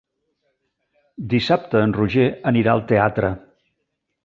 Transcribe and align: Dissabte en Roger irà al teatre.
Dissabte 1.35 1.83
en 1.89 1.95
Roger 1.99 2.27
irà 2.63 2.75
al 2.75 2.85
teatre. 2.95 3.33